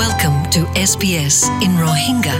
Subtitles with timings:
[0.00, 2.36] Welcome to SBS in Rohingya.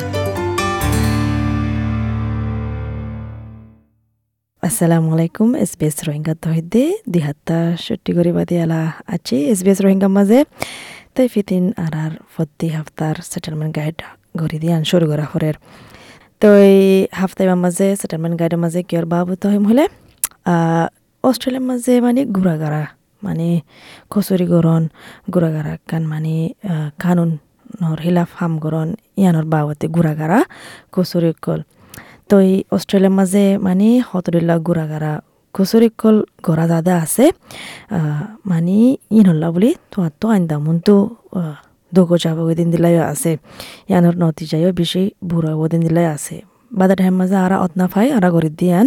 [4.62, 6.84] আসসালামু আলাইকুম S B S Rohingya তহিদে
[7.14, 8.80] দিহাত্তা সট্টি করি বাদি আলা
[9.14, 10.38] আছি এস বি এস রোহিঙ্গা মাঝে
[11.14, 13.96] তাই ফিতিন আর আর ফত্তি হাফতার সেটেলমেন্ট গাইড
[14.40, 15.56] গড়ি দিয়ে আন শুরু করা হরের
[16.42, 16.80] তো এই
[17.20, 19.84] হাফতাই মাঝে সেটেলমেন্ট গাইডের মাঝে কিয়র বাবু তো হলে
[21.24, 22.82] অস্ট্রেলিয়ার মাঝে মানে ঘোরাগাড়া
[23.22, 23.48] মানে
[24.12, 24.82] কচুরি গরণ
[25.32, 26.34] ঘোরাগাড়া কান মানে
[27.02, 27.30] কানুন
[27.80, 28.88] নর হিলাফ হাম গরণ
[29.20, 30.38] ইয়ানোর বাবতে ঘোরাগাড়া
[30.94, 31.60] কচুরি কল।
[32.28, 35.12] তো এই অস্ট্রেলিয়ার মাঝে মানে হতরিল্লা ঘোরাগাড়া
[35.54, 37.24] কচুরি কল গড়া দাদা আছে
[38.50, 38.76] মানে
[39.18, 40.96] ইনল্লা বুলি তোমার তো আইন দামন তো
[41.92, 43.32] দোকো যাব দিন দিলাই আছে।
[43.90, 46.36] ইয়ানোর নতি যাইও বেশি বুড়া দিন দিলাই আছে।
[46.78, 48.86] বাদা টাইম মাঝে আরা অতনা ফাই আরা গড়ি দিয়ান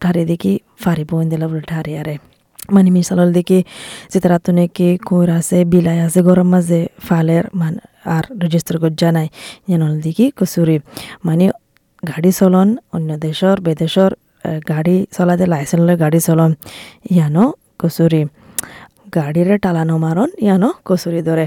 [0.00, 2.14] ঠারে দেখি ফারিব দিলা বলে ঠারে আরে
[2.74, 3.58] মানে মিসালল দেখি
[4.12, 7.74] যেটা রাতনে কি কুইর আছে, বিলাই আছে গরম মাঝে ফালের মান
[8.16, 9.28] আর রেজিস্টার করে জানাই
[9.70, 10.76] জানল দেখি কচুরি
[11.26, 11.44] মানে
[12.10, 14.10] গাড়ি চলন, অন্য দেশর বেদেশর
[14.70, 16.50] গাড়ি চলাতে লাইসেন্স গাড়ি চলন,
[17.14, 17.44] ইয়ানো
[17.80, 18.22] কচুরি
[19.16, 21.46] গাড়িরে টালানো মারন ইয়ানো কচুরি ধরে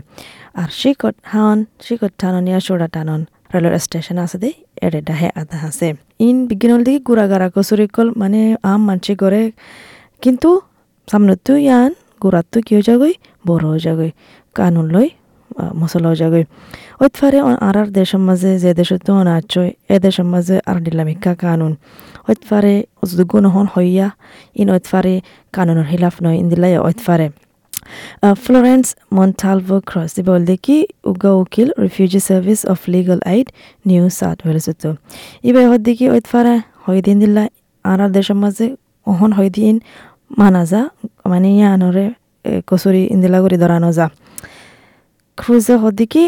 [0.61, 3.21] আর শিকট হান শিকট টানন ইয়া সোডা টানন
[3.53, 4.49] রেলওয়ে স্টেশন আছে দে
[4.85, 5.87] এডে ডাহে আধা আছে।
[6.27, 9.41] ইন বিজ্ঞানল দিকে গুড়াগাড়া কচুরি কল মানে আম মানসি করে
[10.23, 10.49] কিন্তু
[11.07, 13.13] সামনেতো ইয়ান গোড়াতো কি হয়ে যাগই
[13.45, 14.11] বড় হয়ে যাগই
[14.55, 15.07] কানুন লই
[15.79, 16.43] মশলা হয়ে যাগই
[17.01, 21.73] ওইতফারে আর আর দেশের মাঝে যে দেশে তো নাচয় এ দেশের মাঝে আর ডিলামিকা কানুন
[22.27, 24.07] ওইতফারে যদি নহন হইয়া
[24.55, 25.13] ইন ওইতফারে
[25.53, 27.27] কানুনের হিলাফ নয় ইন ইন্দিলাই ওইতফারে
[28.43, 30.77] ফ্লোরেন্স মন্টালভো ক্রস দি বলতে কি
[31.11, 33.47] উগা উকিল Refugee Service of Legal Aid
[33.85, 34.91] New South Wales তো
[35.43, 37.43] ইবে হদ্দি কি ওইতফারে হই দিন দিলা
[37.85, 38.67] আর আর দেশের মাঝে
[39.07, 39.75] অহন হই দিন
[40.31, 40.81] মানা যা
[41.25, 42.05] মানে ইয়ানরে
[42.67, 44.05] কচুরি ইন্দিলা করে ধরানো যা
[45.37, 46.23] ক্রুজে হদিকি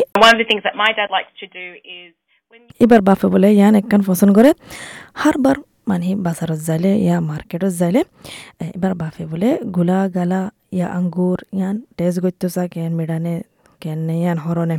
[2.82, 4.52] এবার বাপে বলে ইয়ান একখান পছন্দ করে
[5.22, 5.58] হারবার
[5.90, 8.02] মানে বাজারত যাইলে ইয়া মার্কেটত যাইলে
[8.70, 10.42] এবার বাপে বলে গুলা গালা
[10.73, 13.36] ইয়া আঙ্গুর ইয়ান টেজ গত্য চা কেন মেডানে
[13.82, 14.77] কেন নে ইয়ান হরনে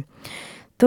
[0.81, 0.87] তো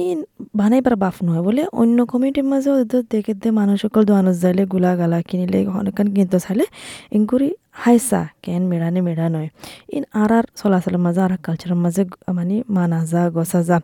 [0.00, 0.18] ইন
[0.54, 2.70] বানাইবার বাপ নহয় বলে অন্য কমিটির মাঝে
[3.12, 6.64] দেখে দে মানুষ সকল দোয়ানত যাইলে গুলা গালা কিনিলে অনেকখান কিনতে চাইলে
[7.12, 9.48] ইনকুরি হাইসা কেন মেড়ানে মেড়া নয়
[9.92, 13.76] ইন আর আর চলাচলের মাঝে আর কালচারের মাঝে মানে মানা যা গছা যা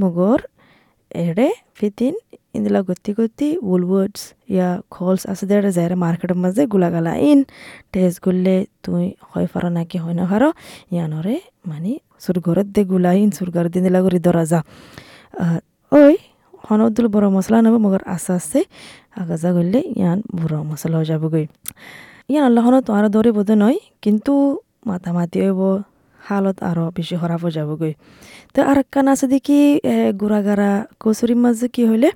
[0.00, 0.40] মগর
[1.20, 2.14] এড়ে ফিতিন
[2.56, 4.22] ইন্দিলা গতি গতি উলউডস
[4.52, 7.40] ইয়া খলস আছে দেড়ে যায় মার্কেটের মাঝে গুলা গালা ইন
[7.92, 10.48] টেস্ট করলে তুই হয় পারো নাকি হয় না পারো
[10.94, 11.36] ইয়ানরে
[11.68, 11.92] মানে
[12.24, 14.60] সুরঘরের দে গুলা ইন সুরঘর দিন দিলা করে ধরা যা
[15.92, 16.14] ওই
[16.64, 18.60] হনদুল বড় মশলা নেব মগর আস্তে আস্তে
[19.20, 21.44] আগাজা করলে ইয়ান বড় মশলা হয়ে যাবগৈ
[22.28, 24.32] ইয়ান আল্লাহনত তোহাৰ দৰে বোধ নহয় কিন্তু
[24.88, 25.60] মাতা মাতি আহিব
[26.18, 27.92] হালত আৰু বেছি খৰাব হৈ যাবগৈ।
[28.54, 29.58] তো আৰু কাণ আছে দেখি
[30.20, 30.70] গুড়া গাড়া
[31.02, 32.10] কচুৰীৰ মাজে কি হ'লে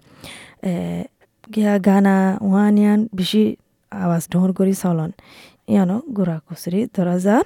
[1.88, 3.42] গানা ওৱান ইয়ান বেছি
[3.92, 5.10] আৱাজ ঢোঁৰ কৰি চলন।
[5.72, 7.36] ইয়ানো গুড়া কচুৰি ধৰা যা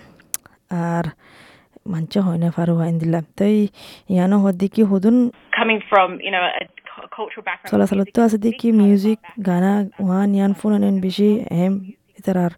[0.95, 1.11] আৰু
[1.93, 3.57] মঞ্চ হয় নে ফাৰু হয় দিলা তই
[4.15, 5.17] ইয়ানো সদি কি সুধোন
[7.71, 9.19] চলাচলতো আছে দেখি মিউজিক
[9.49, 9.73] গানা
[10.03, 11.29] ওৱান ইয়ান ফোন আনেন বেছি
[11.63, 11.75] এম
[12.19, 12.53] এটার আর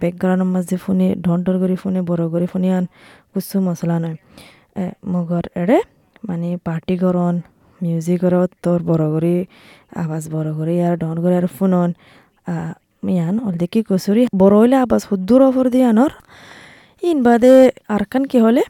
[0.00, 2.84] ব্যাকগ্রাউন্ডের মাঝে ফোনে ঢন্টর করে ফোনে, বড় করে ফোনে আন
[3.32, 4.16] কুসু মশলা নয়
[5.12, 5.78] মগর এড়ে
[6.28, 7.34] মানে পার্টি করন
[7.80, 9.34] মিউজিকরত তোর বড় করে
[10.02, 11.90] আওয়াজ বড় করে, আর ডন করে, আর ফোনন।
[13.14, 16.12] ইয়ান অল দেখি কচুরি, বড় হইলে আবাজ হুদ্দুর অফর দিয়ে আনর।
[17.08, 17.52] ইন বাদে
[17.94, 18.62] আর কান কি হলে,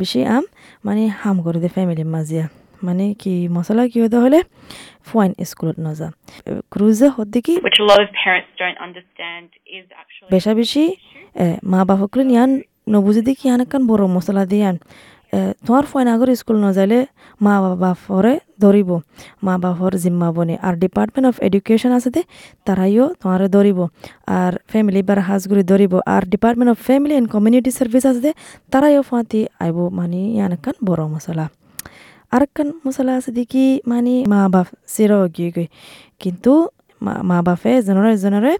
[0.00, 0.44] বেশি আম
[0.86, 2.44] মানে হাম করে দে ফ্যামিলির মাঝিয়া
[2.86, 4.38] মানে কি মশলা কি হতে হলে
[5.08, 6.08] ফাইন স্কুলত নজা।
[6.72, 7.54] ক্রুজে হদ্দি কি?
[10.32, 10.84] বেশা বেশি
[11.72, 12.50] মা বাপকলে নিয়ান
[12.92, 14.76] নবুঝে দেখি ইয়ান একখান বড় মশলা দিয়ান?
[15.66, 16.98] তোমার ফয়ন আগর স্কুল নজাইলে
[17.44, 17.54] মা
[17.84, 18.90] বাপরে ধরিব।
[19.46, 22.22] মা বাপর জিম্মা বনে। আর ডিপার্টমেন্ট অফ এডুকেশন আছে দে
[22.66, 23.78] তারাইও তোমার ধরিব।
[24.38, 28.30] আর ফ্যামিলি বার হাজগুড়ি ধরিব। আর Department of Family and Community Services আছে দে
[28.72, 30.52] তারাইও ফাঁতি আইব। মানে ইয়ান
[30.88, 31.46] বড় মশলা।
[32.32, 35.64] আরেকখান মশলা আছে দেখি মানে মা বাপ চির গিয়ে
[36.22, 36.52] কিন্তু
[37.28, 38.52] মা বাপে এজনৰে এজনৰে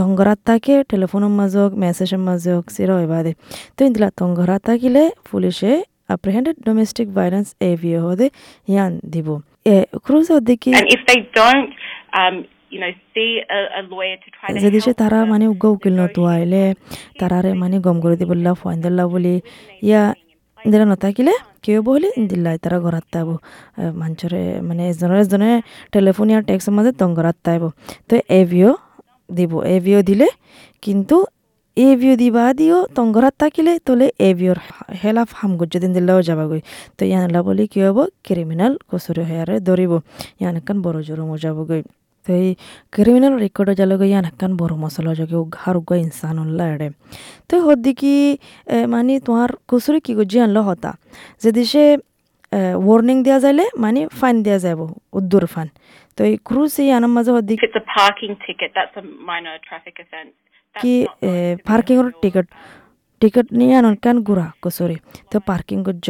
[0.00, 3.32] তংগৰাত থাকে টেলিফোনৰ মাজক মেছেজৰ মাজক চিৰ এবাদে
[3.76, 5.72] তো ইন্দিলা তংগৰাত থাকিলে পুলিচে
[6.08, 8.26] apprehended domestic violence AVO হদে
[8.68, 9.28] ইয়ান দিব
[9.66, 11.68] এ ক্রুজ দেখি and if they don't
[12.22, 12.36] um
[14.64, 16.64] যদি সে তারা মানে উগ্র উকিল নতো আইলে
[17.20, 19.34] তারারে মানে গম করে দিবল্লা ফাইন দিল্লা বলি
[19.88, 20.02] ইয়া
[20.60, 23.28] দিলা নথাকিলে কেউ বহলে দিল্লাই তারা ঘরাত তাইব।
[24.00, 25.50] মাঞ্চরে মানে এজনের এজনে
[25.94, 27.62] টেলিফোন ইয়ার ট্যাক্সের মাঝে তং ঘরাত তাইব।
[28.08, 28.70] তো এভিও
[29.36, 30.28] দিব এভিও দিলে,
[30.84, 31.16] কিন্তু
[31.76, 34.58] এভিও দিবা দিও তংগরাত থাকিলে, তোলে এভিওর
[35.02, 36.60] হেলাফ হামগজ্য দিন দিলেও যাবাগৈ।
[36.96, 39.92] তো ইয়ানলা বলি কি হব ক্রিমিনাল কসুরি হয়ারে ধরিব
[40.40, 41.82] ইয়ান একান বড় জোরমো যাবগৈ।
[42.24, 42.48] তো এই
[42.94, 46.88] ক্রিমিনাল রেকর্ড যালগৈ ইয়ান একান বড় মশলা যোগে উঘার উগ্গ ইনসানুল্লা এড়ে।
[47.48, 48.14] তো হদ্দিকি
[48.94, 50.90] মানে তোমার কসুরি কি গজ্জি আনলো হতা?
[51.44, 51.84] যদি সে
[52.86, 54.80] ওয়ার্নিং দেওয়া যাইলে মানে ফাইন দেওয়া যাব
[55.18, 55.68] উদ্দুর ফান
[56.16, 57.56] তো এই ক্রুজ এই আনার মাঝে হদ্দিক
[60.76, 60.94] কি
[61.86, 62.46] to be টিকট
[63.20, 64.96] টিকট নিয়ে আনন কান গুড়া কসুরি।
[65.30, 66.08] তো পার্কিং করছ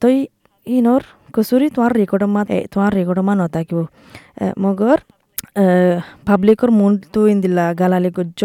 [0.00, 0.16] তই
[0.66, 1.02] ইনর
[1.38, 2.42] কসুরি তোমার রেকর্ড মা
[2.72, 3.78] তোমার রেকর্ড মা নতাকিব
[4.62, 4.98] মগর
[6.26, 8.40] পাব্লিকর মুনটো ইন্দিলা গালালি গজ্জ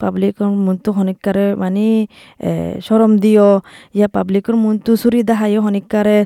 [0.00, 1.86] পাব্লিকর মুনটো হনিকারে মানে
[2.86, 3.50] সরম দিও
[3.94, 6.18] ইয়া পাব্লিকর মুনটো চুরি দেখাইও হনিকারে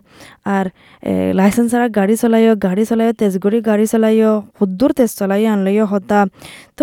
[0.46, 0.64] আর
[1.38, 6.20] লাইসেন্স ছাড়া গাড়ি চলাইও গাড়ি চলাইও তেজগুড়ি গাড়ি চলাইও সুদূর তেজ চলাইও আনলাইও হতা
[6.78, 6.82] তো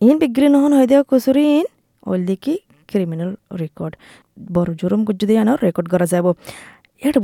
[0.00, 1.66] ইন বিক্রি নহন হয় দেওয়া কচুরি ইন
[2.06, 2.54] ওল দেখি
[2.88, 3.30] ক্রিমিনাল
[3.62, 3.92] রেকর্ড
[4.48, 6.26] বড় জোরম যদি আনো রেকর্ড করা যাব
[7.06, 7.16] এর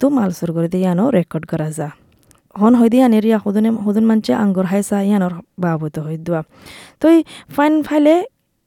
[0.00, 1.88] তো মাল সুর করে দিয়ে আনো রেকর্ড করা যা।
[2.60, 6.42] হন হয় দিয়ে আনের ইয়া সদনে সদন মানছে আঙ্গুর হাইসা ইয়ানোর বাবত হয় দোয়া
[7.00, 7.06] তো
[7.54, 8.14] ফাইন ফাইলে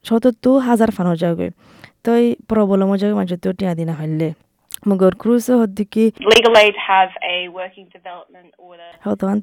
[0.06, 1.48] সতত্তু হাজার ফানো যাবে
[2.04, 2.12] তো
[2.50, 4.30] প্রবলম যাবে মানুষ তো টিয়া দিনা হইলে।
[4.90, 8.90] মগর ক্রুজও হদ্দিকি Legal Aid have a working development order.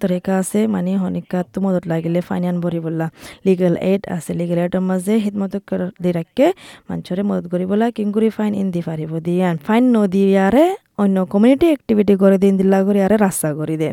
[0.04, 3.06] তৰিকা আছে মানে শনিকাত তো মদত লাগিলে ফাইনান ভৰি বলা
[3.46, 5.54] লিগেল এইড আছে লিগেল এইডৰ মাজে হিতমত
[6.02, 6.46] দি ৰাখে
[6.88, 10.66] মানুহৰে মদত কৰিবলা কিং কৰি ফাইন ইন দি পাৰিব দিয়ান ফাইন নদিয়াৰে
[11.02, 13.88] অন্য কমিউনিটি এক্টিভিটি করে দিয়ে ইন্দিলা করে আরে রাস্তা করে দে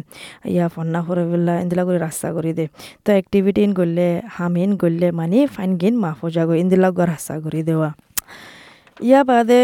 [0.54, 2.66] ইয়া ফন্না করে বললা ইন্দিলা করে রাস্তা করে দে
[3.06, 4.06] তো এক্টিভিটি ইন করলে
[4.36, 7.90] হামিন করলে মানে ফাইন গিন মাফ যাগো ইন্দিলা রাস্তা করে দেওয়া
[9.00, 9.62] ইয়া বাদে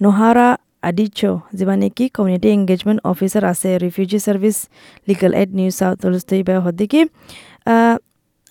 [0.00, 0.48] নোহারা
[0.82, 4.56] আডিচো যিবা নেকি কমিউনিটি এংগেজমেণ্ট অফিচাৰ আছে refugee service
[5.08, 5.70] legal aid New
[6.28, 7.00] তৈবা হদিকি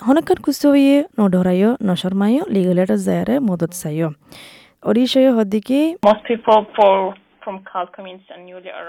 [0.02, 4.10] হনকান কুসুয়ে নধরাইও নশরমাইও লিগেল এড জায়ারে মদত চাইও
[4.84, 5.80] অরিশয় হদিকি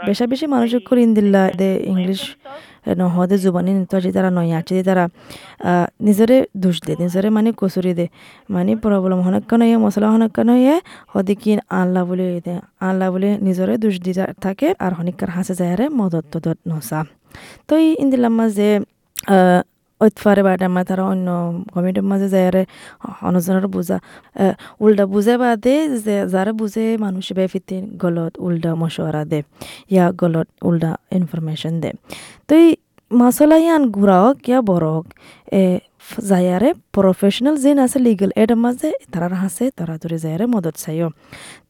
[0.09, 0.47] বেশা বেশি
[0.89, 2.21] করিন দিল্লা দে ইংলিশ
[3.01, 5.05] নহদে জুবানি নিত যে তারা নয়, আছে তারা
[6.07, 8.07] নিজরে দোষ দে, নিজরে মানে কচুরি দে
[8.55, 10.67] মানে প্রবলেম হনক্কা নয়, মশলা হনক্কা নয়
[11.13, 11.51] হদিকি
[11.81, 12.55] আনলা বলে দে
[12.87, 14.13] আনলা বলে নিজরে দোষ দি
[14.45, 17.01] থাকে, আর হনিকার হাসে যায় মদত তদত নসা।
[17.69, 18.71] তো এই ইন্দিলাম মাঝে
[20.01, 21.29] ঐতফারে বাটা তারা অন্য
[21.75, 22.65] কমিটির মাঝে যায়
[23.23, 23.99] অনজনের বুঝা
[24.81, 29.41] উল্টা বুঝে বাদে যে যারা বুঝে মানুষ বেফিতে গলত উল্টা মশওয়ারা দে
[29.91, 31.91] ইয়া গলত উল্টা ইনফরমেশন দে
[32.49, 32.69] তো এই
[33.11, 35.07] মশলা ইয়ান গুড়া হোক ইয়া বড় হোক
[35.53, 35.63] এ
[36.31, 41.09] যায়ারে প্রফেশনাল যেন আছে লিগেল এটার মাঝে তারা হাসে তারা ধরে যায়ারে মদত চাইও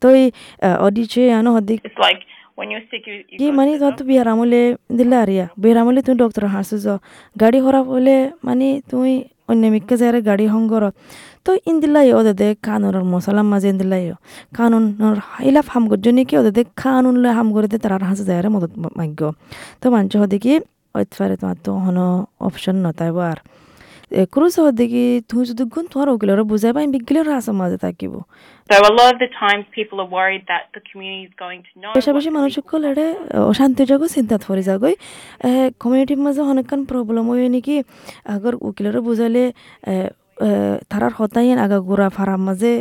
[0.03, 0.27] তো এই
[0.81, 1.81] অডিচে আনো হদিক
[2.57, 2.63] Go
[3.53, 4.61] মানে to the তো বিহারামলে
[4.99, 6.97] দিলে আরিয়া বিহারামলে তুমি ডক্টর হাসে যাও
[7.37, 9.13] গাড়ি খারাপ হলে মানে তুমি
[9.51, 10.85] অন্য মিক্কে যারে গাড়ি হংগর
[11.47, 14.05] তো ইন্দিলাই ওদের দে কানুনের মশলার মাঝে ইন্দিলাই
[14.53, 15.17] কানুনের
[15.51, 18.73] ইলাফ হাম করছ নাকি ওদের দে কানুন লয় হাম করে দে তারা হাসে যায় মদত
[18.99, 19.21] মাগ্য
[19.81, 20.53] তো মানুষ হদে কি
[20.95, 21.99] ওইতফারে তোমার তো হন
[22.47, 23.39] অপশন নতাইব আর
[24.33, 28.13] ক্রুজ হদে কি তুই যদি গুণ তোমার ওগুলোর বুঝাই পাই বিগিলের হাসে মাঝে থাকিব
[31.77, 31.93] know.
[31.97, 33.07] বেশা মানুষ সকল এড়ে
[33.51, 34.95] অশান্তি যোগ চিন্তাত পৰি যাগৈ
[35.83, 37.77] কমিউনিটিৰ মাজত অনেকক্ষণ প্ৰব্লেম হয় নেকি
[38.35, 39.45] আগৰ উকিলৰে বুজালে
[40.91, 42.73] থারার হতাইন আগা গোড়া ফারার মাঝে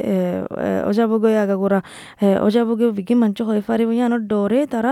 [0.90, 1.80] অজাবগৈ আগা গোড়া
[2.48, 4.92] অজাবগৈ বিকি মাঞ্চ হয়ে পারিব ইয়ানোর ডরে তারা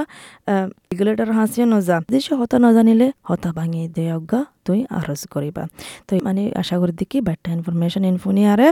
[0.92, 5.64] রেগুলেটর হাসিও নজা। যে সে হতা নজানিলে, হতা ভাঙিয়ে দে অজ্ঞা তুই আরজ করিবা
[6.07, 8.68] তো মানে আশা করি দেখি বাট্টা ইনফরমেশন ইনফুনি আরে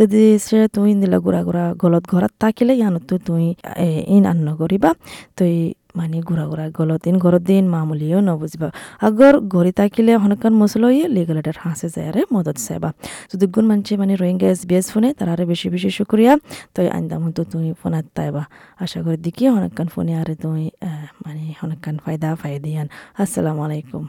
[0.00, 3.44] যদি সে তুই দিলা গুড়া গুড়া গলত ঘৰত থাকিলে ইয়ানত তুই
[4.14, 4.90] ইন আন্ন করিবা
[5.38, 5.54] তুই
[5.98, 8.68] মানে ঘুরা ঘুরা গলত ইন ঘরত দিন মামুলিও নবুঝবা
[9.06, 12.90] আগর ঘড়ি থাকিলে হনকান মশলা ইয়ে লিগেলেটার হাসে যায় আরে মদত চাইবা।
[13.30, 16.32] যদি গুণ মানছে মানে রোহিঙ্গা এস বি এস ফোনে তারারে বেশি বেশি শুক্রিয়া
[16.74, 18.42] তুই আইন্দা মতো তুই ফোনাত তাইবা।
[18.84, 20.62] আশা করি দেখি হনকান ফোনে আরে তুই
[21.24, 22.86] মানে হনকান ফায়দা ফায়দিয়ান
[23.22, 24.02] আসসালামু আলাইকুম।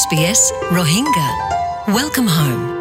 [0.00, 0.40] SBS
[0.76, 1.28] Rohingya.
[1.98, 2.77] Welcome home.